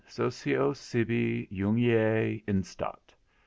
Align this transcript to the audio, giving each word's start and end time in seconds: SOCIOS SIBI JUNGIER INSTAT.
SOCIOS 0.07 0.79
SIBI 0.79 1.47
JUNGIER 1.51 2.39
INSTAT. 2.47 3.13